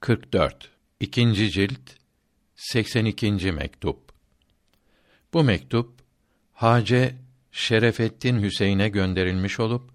44 0.00 0.70
İkinci 1.00 1.50
cilt 1.50 1.80
82. 2.56 3.52
mektup 3.52 4.12
Bu 5.32 5.44
mektup 5.44 5.94
Hace 6.52 7.14
Şerefettin 7.52 8.42
Hüseyin'e 8.42 8.88
gönderilmiş 8.88 9.60
olup 9.60 9.90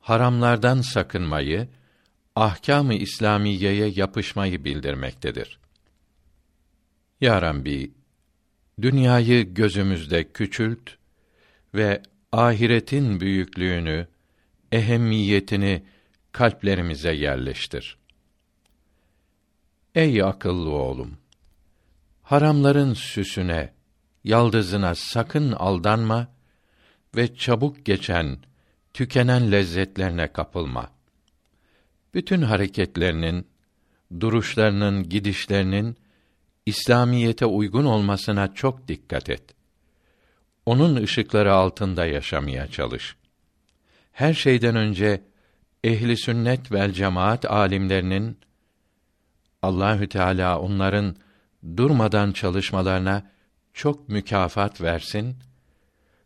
haramlardan 0.00 0.80
sakınmayı, 0.80 1.68
ahkâm-ı 2.36 2.94
İslamiyeye 2.94 3.88
yapışmayı 3.88 4.64
bildirmektedir. 4.64 5.58
Ya 7.20 7.42
Rabbi, 7.42 7.92
dünyayı 8.82 9.54
gözümüzde 9.54 10.32
küçült 10.32 10.90
ve 11.74 12.02
ahiretin 12.32 13.20
büyüklüğünü, 13.20 14.08
ehemmiyetini 14.72 15.82
kalplerimize 16.32 17.12
yerleştir. 17.12 18.03
Ey 19.94 20.22
akıllı 20.22 20.70
oğlum! 20.70 21.18
Haramların 22.22 22.94
süsüne, 22.94 23.72
yaldızına 24.24 24.94
sakın 24.94 25.52
aldanma 25.52 26.28
ve 27.16 27.36
çabuk 27.36 27.86
geçen, 27.86 28.38
tükenen 28.94 29.52
lezzetlerine 29.52 30.32
kapılma. 30.32 30.90
Bütün 32.14 32.42
hareketlerinin, 32.42 33.46
duruşlarının, 34.20 35.08
gidişlerinin 35.08 35.96
İslamiyete 36.66 37.46
uygun 37.46 37.84
olmasına 37.84 38.54
çok 38.54 38.88
dikkat 38.88 39.30
et. 39.30 39.42
Onun 40.66 40.96
ışıkları 40.96 41.54
altında 41.54 42.06
yaşamaya 42.06 42.66
çalış. 42.66 43.16
Her 44.12 44.34
şeyden 44.34 44.76
önce 44.76 45.22
ehli 45.84 46.16
sünnet 46.16 46.72
vel 46.72 46.92
cemaat 46.92 47.44
alimlerinin 47.44 48.38
Allahü 49.64 50.08
Teala 50.08 50.60
onların 50.60 51.16
durmadan 51.76 52.32
çalışmalarına 52.32 53.30
çok 53.74 54.08
mükafat 54.08 54.80
versin. 54.80 55.36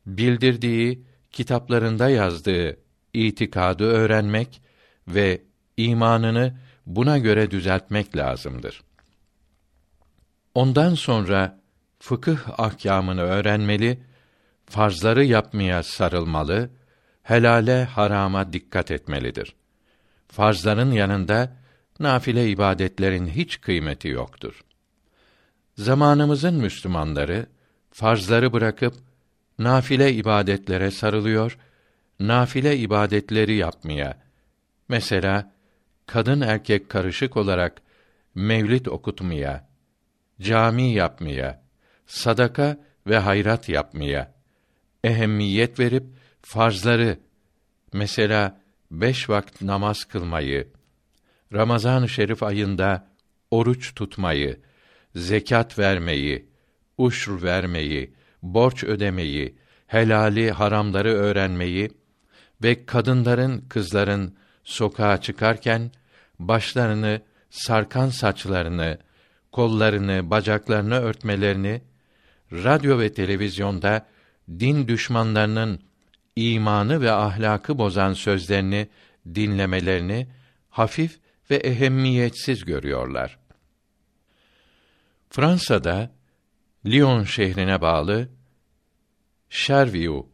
Bildirdiği, 0.06 1.05
kitaplarında 1.33 2.09
yazdığı 2.09 2.77
itikadı 3.14 3.84
öğrenmek 3.84 4.62
ve 5.09 5.42
imanını 5.77 6.59
buna 6.86 7.19
göre 7.19 7.50
düzeltmek 7.50 8.16
lazımdır. 8.16 8.83
Ondan 10.55 10.94
sonra 10.94 11.61
fıkıh 11.98 12.61
ahkamını 12.61 13.20
öğrenmeli, 13.20 14.03
farzları 14.66 15.25
yapmaya 15.25 15.83
sarılmalı, 15.83 16.70
helale 17.22 17.84
harama 17.84 18.53
dikkat 18.53 18.91
etmelidir. 18.91 19.55
Farzların 20.28 20.92
yanında 20.92 21.56
nafile 22.00 22.50
ibadetlerin 22.50 23.27
hiç 23.27 23.60
kıymeti 23.60 24.08
yoktur. 24.08 24.64
Zamanımızın 25.77 26.54
Müslümanları 26.54 27.46
farzları 27.91 28.52
bırakıp 28.52 28.94
nafile 29.58 30.12
ibadetlere 30.12 30.91
sarılıyor, 30.91 31.58
nafile 32.20 32.76
ibadetleri 32.76 33.54
yapmaya, 33.54 34.19
mesela 34.88 35.52
kadın 36.06 36.41
erkek 36.41 36.88
karışık 36.88 37.36
olarak 37.36 37.82
mevlid 38.34 38.86
okutmaya, 38.86 39.69
cami 40.41 40.92
yapmaya, 40.92 41.62
sadaka 42.06 42.78
ve 43.06 43.19
hayrat 43.19 43.69
yapmaya 43.69 44.38
ehemmiyet 45.04 45.78
verip 45.78 46.04
farzları 46.42 47.19
mesela 47.92 48.60
beş 48.91 49.30
vakit 49.30 49.62
namaz 49.62 50.04
kılmayı, 50.04 50.69
Ramazan-ı 51.52 52.08
Şerif 52.08 52.42
ayında 52.42 53.08
oruç 53.50 53.94
tutmayı, 53.94 54.60
zekat 55.14 55.78
vermeyi, 55.78 56.48
uşr 56.98 57.42
vermeyi, 57.42 58.14
borç 58.42 58.84
ödemeyi, 58.84 59.58
helali 59.86 60.50
haramları 60.50 61.12
öğrenmeyi 61.12 61.91
ve 62.62 62.87
kadınların, 62.87 63.60
kızların 63.69 64.37
sokağa 64.64 65.20
çıkarken 65.20 65.91
başlarını, 66.38 67.20
sarkan 67.50 68.08
saçlarını, 68.08 68.98
kollarını, 69.53 70.31
bacaklarını 70.31 70.94
örtmelerini, 70.94 71.82
radyo 72.53 72.98
ve 72.98 73.12
televizyonda 73.12 74.06
din 74.48 74.88
düşmanlarının 74.88 75.81
imanı 76.37 77.00
ve 77.00 77.12
ahlakı 77.12 77.78
bozan 77.78 78.12
sözlerini 78.12 78.88
dinlemelerini 79.34 80.28
hafif 80.70 81.19
ve 81.50 81.56
ehemmiyetsiz 81.56 82.64
görüyorlar. 82.64 83.38
Fransa'da 85.31 86.10
Lyon 86.86 87.25
şehrine 87.25 87.81
bağlı 87.81 88.28
Chervieux 89.50 90.26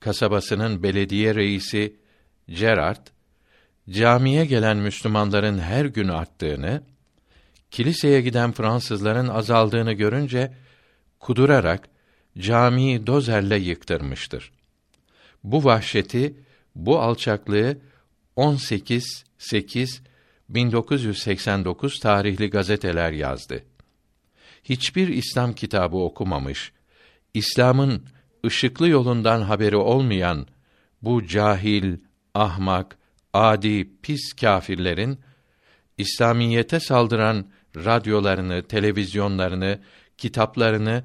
kasabasının 0.00 0.82
belediye 0.82 1.34
reisi 1.34 1.96
Gerard 2.48 3.06
camiye 3.90 4.44
gelen 4.44 4.76
Müslümanların 4.76 5.58
her 5.58 5.84
gün 5.84 6.08
arttığını, 6.08 6.82
kiliseye 7.70 8.20
giden 8.20 8.52
Fransızların 8.52 9.28
azaldığını 9.28 9.92
görünce 9.92 10.52
kudurarak 11.18 11.88
camiyi 12.38 13.06
dozerle 13.06 13.56
yıktırmıştır. 13.58 14.52
Bu 15.44 15.64
vahşeti, 15.64 16.34
bu 16.74 17.00
alçaklığı 17.00 17.78
18 18.36 19.24
8 19.38 20.02
1989 20.48 21.98
tarihli 21.98 22.50
gazeteler 22.50 23.12
yazdı. 23.12 23.64
Hiçbir 24.64 25.08
İslam 25.08 25.52
kitabı 25.52 25.96
okumamış, 25.96 26.72
İslam'ın 27.34 28.02
ışıklı 28.46 28.88
yolundan 28.88 29.42
haberi 29.42 29.76
olmayan 29.76 30.46
bu 31.02 31.26
cahil, 31.26 31.96
ahmak, 32.34 32.98
adi, 33.32 34.00
pis 34.02 34.32
kâfirlerin 34.32 35.20
İslamiyete 35.98 36.80
saldıran 36.80 37.46
radyolarını, 37.76 38.62
televizyonlarını, 38.62 39.80
kitaplarını 40.18 41.04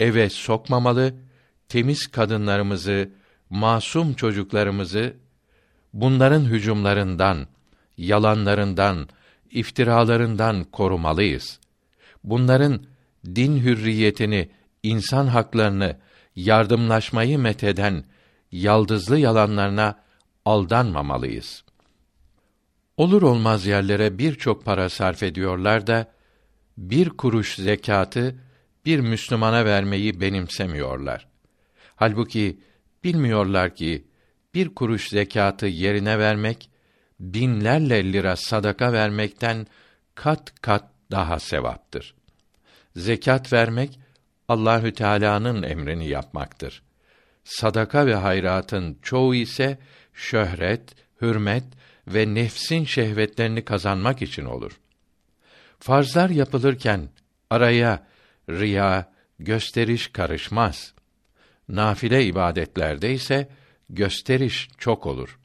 eve 0.00 0.30
sokmamalı, 0.30 1.14
temiz 1.68 2.06
kadınlarımızı, 2.06 3.10
masum 3.50 4.14
çocuklarımızı 4.14 5.16
bunların 5.92 6.44
hücumlarından, 6.44 7.46
yalanlarından, 7.96 9.08
iftiralarından 9.50 10.64
korumalıyız. 10.64 11.60
Bunların 12.24 12.86
din 13.26 13.56
hürriyetini, 13.56 14.50
insan 14.82 15.26
haklarını, 15.26 15.96
yardımlaşmayı 16.36 17.38
metheden 17.38 18.04
yaldızlı 18.52 19.18
yalanlarına 19.18 19.98
aldanmamalıyız. 20.44 21.64
Olur 22.96 23.22
olmaz 23.22 23.66
yerlere 23.66 24.18
birçok 24.18 24.64
para 24.64 24.88
sarf 24.88 25.22
ediyorlar 25.22 25.86
da 25.86 26.12
bir 26.78 27.10
kuruş 27.10 27.54
zekatı 27.54 28.36
bir 28.84 29.00
Müslümana 29.00 29.64
vermeyi 29.64 30.20
benimsemiyorlar. 30.20 31.26
Halbuki 31.96 32.60
bilmiyorlar 33.04 33.74
ki 33.74 34.04
bir 34.54 34.74
kuruş 34.74 35.08
zekatı 35.08 35.66
yerine 35.66 36.18
vermek 36.18 36.70
binlerle 37.20 38.12
lira 38.12 38.36
sadaka 38.36 38.92
vermekten 38.92 39.66
kat 40.14 40.60
kat 40.60 40.84
daha 41.10 41.38
sevaptır. 41.38 42.14
Zekat 42.96 43.52
vermek 43.52 44.00
Allahü 44.48 44.92
Teala'nın 44.92 45.62
emrini 45.62 46.08
yapmaktır. 46.08 46.82
Sadaka 47.44 48.06
ve 48.06 48.14
hayratın 48.14 48.98
çoğu 49.02 49.34
ise 49.34 49.78
şöhret, 50.14 50.94
hürmet 51.20 51.64
ve 52.08 52.34
nefsin 52.34 52.84
şehvetlerini 52.84 53.64
kazanmak 53.64 54.22
için 54.22 54.44
olur. 54.44 54.80
Farzlar 55.78 56.30
yapılırken 56.30 57.08
araya 57.50 58.06
riya, 58.50 59.12
gösteriş 59.38 60.08
karışmaz. 60.08 60.94
Nafile 61.68 62.24
ibadetlerde 62.24 63.12
ise 63.12 63.48
gösteriş 63.90 64.68
çok 64.78 65.06
olur. 65.06 65.38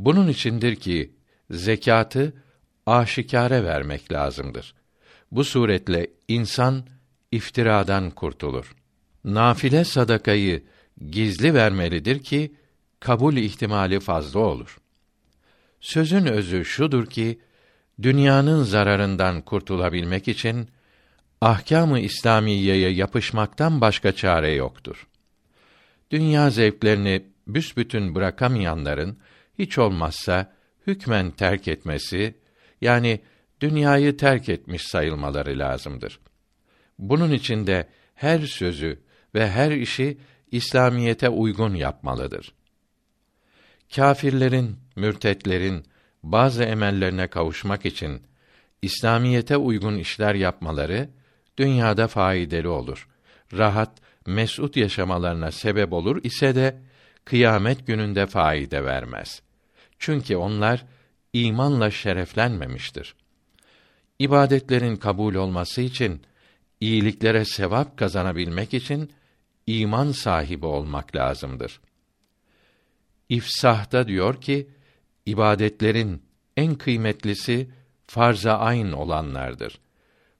Bunun 0.00 0.28
içindir 0.28 0.76
ki 0.76 1.12
zekatı 1.50 2.32
aşikare 2.86 3.64
vermek 3.64 4.12
lazımdır. 4.12 4.74
Bu 5.32 5.44
suretle 5.44 6.10
insan 6.28 6.86
iftiradan 7.32 8.10
kurtulur. 8.10 8.76
Nafile 9.24 9.84
sadakayı 9.84 10.62
gizli 11.10 11.54
vermelidir 11.54 12.22
ki 12.22 12.54
kabul 13.00 13.36
ihtimali 13.36 14.00
fazla 14.00 14.40
olur. 14.40 14.78
Sözün 15.80 16.26
özü 16.26 16.64
şudur 16.64 17.06
ki 17.06 17.40
dünyanın 18.02 18.62
zararından 18.62 19.42
kurtulabilmek 19.42 20.28
için 20.28 20.68
ahkâm-ı 21.40 22.00
İslamiyeye 22.00 22.90
yapışmaktan 22.90 23.80
başka 23.80 24.12
çare 24.12 24.52
yoktur. 24.52 25.06
Dünya 26.10 26.50
zevklerini 26.50 27.22
büsbütün 27.46 28.14
bırakamayanların 28.14 29.18
hiç 29.60 29.78
olmazsa 29.78 30.52
hükmen 30.86 31.30
terk 31.30 31.68
etmesi 31.68 32.34
yani 32.80 33.20
dünyayı 33.60 34.16
terk 34.16 34.48
etmiş 34.48 34.82
sayılmaları 34.82 35.58
lazımdır. 35.58 36.20
Bunun 36.98 37.30
için 37.32 37.66
de 37.66 37.88
her 38.14 38.38
sözü 38.38 39.00
ve 39.34 39.50
her 39.50 39.70
işi 39.70 40.18
İslamiyete 40.50 41.28
uygun 41.28 41.74
yapmalıdır. 41.74 42.52
Kâfirlerin, 43.94 44.76
mürtetlerin 44.96 45.84
bazı 46.22 46.64
emellerine 46.64 47.26
kavuşmak 47.26 47.86
için 47.86 48.22
İslamiyete 48.82 49.56
uygun 49.56 49.96
işler 49.96 50.34
yapmaları 50.34 51.08
dünyada 51.56 52.08
faydalı 52.08 52.72
olur. 52.72 53.08
Rahat, 53.52 54.00
mesut 54.26 54.76
yaşamalarına 54.76 55.50
sebep 55.50 55.92
olur 55.92 56.24
ise 56.24 56.54
de 56.54 56.76
kıyamet 57.24 57.86
gününde 57.86 58.26
faide 58.26 58.84
vermez. 58.84 59.42
Çünkü 60.00 60.36
onlar 60.36 60.86
imanla 61.32 61.90
şereflenmemiştir. 61.90 63.14
İbadetlerin 64.18 64.96
kabul 64.96 65.34
olması 65.34 65.80
için 65.80 66.22
iyiliklere 66.80 67.44
sevap 67.44 67.98
kazanabilmek 67.98 68.74
için 68.74 69.12
iman 69.66 70.12
sahibi 70.12 70.66
olmak 70.66 71.16
lazımdır. 71.16 71.80
İfsah'ta 73.28 74.08
diyor 74.08 74.40
ki 74.40 74.70
ibadetlerin 75.26 76.22
en 76.56 76.74
kıymetlisi 76.74 77.70
farza 78.06 78.58
ayn 78.58 78.92
olanlardır. 78.92 79.80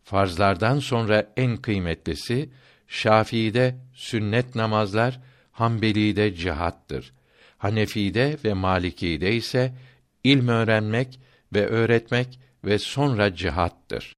Farzlardan 0.04 0.78
sonra 0.78 1.32
en 1.36 1.56
kıymetlisi 1.56 2.50
Şafii'de 2.88 3.76
sünnet 3.94 4.54
namazlar, 4.54 5.20
Hanbeli'de 5.52 6.34
cihattır. 6.34 7.12
Hanefi'de 7.60 8.36
ve 8.44 8.54
Maliki'de 8.54 9.34
ise 9.34 9.72
ilm 10.24 10.48
öğrenmek 10.48 11.20
ve 11.54 11.66
öğretmek 11.66 12.40
ve 12.64 12.78
sonra 12.78 13.34
cihattır. 13.34 14.12